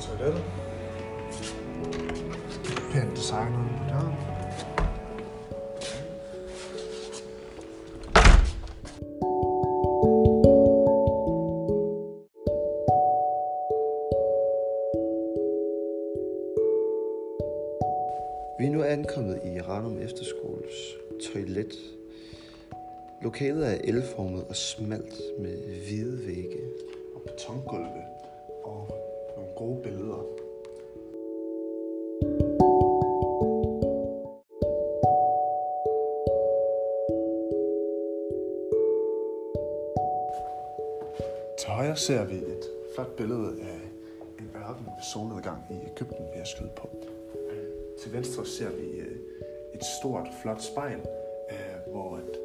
toilettet. 0.00 0.44
Pænt 2.92 3.16
designet 3.16 3.70
på 3.78 3.84
døren. 3.88 4.14
Vi 18.58 18.66
er 18.66 18.70
nu 18.70 18.82
ankommet 18.82 19.40
i 19.44 19.60
Ranum 19.60 19.98
Efterskoles 19.98 20.96
toilet. 21.32 21.74
Lokalet 23.22 23.66
er 23.66 23.78
elformet 23.84 24.44
og 24.48 24.56
smalt 24.56 25.20
med 25.38 25.56
hvide 25.86 26.26
vægge. 26.26 26.60
Og 27.14 27.22
betongulve. 27.22 28.02
Og 28.64 29.01
nogle 29.42 29.54
gode 29.56 29.82
billeder. 29.82 30.22
Til 41.58 41.68
højre 41.70 41.96
ser 41.96 42.24
vi 42.24 42.34
et 42.34 42.64
flot 42.94 43.16
billede 43.16 43.48
af 43.62 43.80
en 44.38 44.50
ørken 44.56 44.86
ved 44.86 45.02
solnedgang 45.12 45.62
i 45.70 45.74
Ægypten, 45.74 46.24
vi 46.32 46.38
har 46.38 46.44
skudt 46.44 46.74
på. 46.74 46.88
Til 48.02 48.12
venstre 48.12 48.46
ser 48.46 48.70
vi 48.70 48.98
øh, 48.98 49.16
et 49.74 49.84
stort, 50.00 50.28
flot 50.42 50.62
spejl, 50.62 51.00
øh, 51.50 51.92
hvor 51.92 52.16
at, 52.16 52.36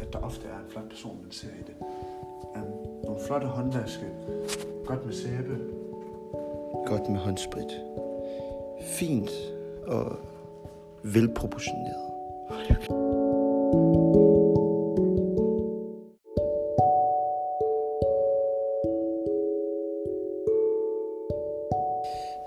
at 0.00 0.12
der 0.12 0.18
ofte 0.18 0.48
er 0.48 0.58
en 0.58 0.70
flot 0.70 0.88
person, 0.88 1.18
man 1.22 1.32
ser 1.32 1.48
i 1.48 1.62
det. 1.66 1.74
Øhm, 2.56 3.04
nogle 3.04 3.20
flotte 3.26 3.46
håndvaske, 3.46 4.06
godt 4.86 5.06
med 5.06 5.14
sæbe, 5.14 5.77
Godt 6.86 7.08
med 7.08 7.20
håndsprit. 7.20 7.80
Fint 8.80 9.30
og 9.86 10.16
velproportioneret. 11.02 12.08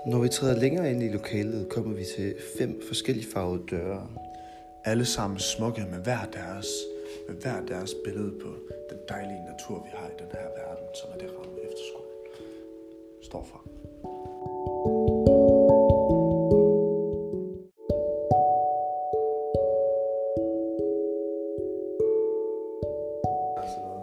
Når 0.06 0.18
vi 0.18 0.28
træder 0.28 0.60
længere 0.60 0.90
ind 0.90 1.02
i 1.02 1.08
lokalet, 1.08 1.68
kommer 1.68 1.94
vi 1.94 2.04
til 2.16 2.34
fem 2.58 2.82
forskellige 2.88 3.26
farvede 3.34 3.62
døre. 3.70 4.08
alle 4.84 5.04
sammen 5.04 5.38
smukke 5.38 5.86
med 5.90 5.98
hver 5.98 6.24
deres, 6.32 6.66
med 7.28 7.36
hver 7.36 7.60
deres 7.68 7.94
billede 8.04 8.32
på 8.42 8.48
den 8.90 8.98
dejlige 9.08 9.44
natur, 9.44 9.82
vi 9.84 9.90
har 9.92 10.06
i 10.06 10.16
den 10.18 10.28
her 10.32 10.48
verden, 10.58 10.86
som 10.94 11.10
er 11.14 11.18
det 11.18 11.30
ramme 11.38 11.58
efterskole 11.62 12.02
står 13.22 13.44
for. 13.44 13.81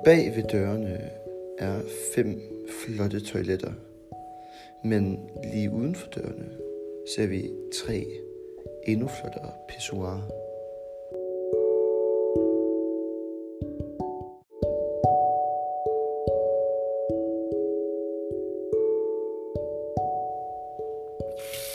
Bag 0.03 0.35
ved 0.35 0.43
dørene 0.43 1.09
er 1.57 1.81
fem 2.15 2.41
flotte 2.69 3.19
toiletter, 3.19 3.73
men 4.83 5.29
lige 5.53 5.71
uden 5.71 5.95
for 5.95 6.07
dørene 6.07 6.49
ser 7.15 7.27
vi 7.27 7.49
tre 7.73 8.05
endnu 8.87 9.07
flottere 9.07 9.51
pissoirer. 9.67 10.39
you 21.39 21.68